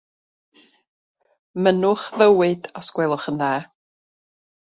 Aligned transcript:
Mynnwch 1.67 2.05
fywyd, 2.15 2.71
os 2.81 2.89
gwelwch 2.97 3.29
yn 3.33 3.39
dda. 3.43 3.51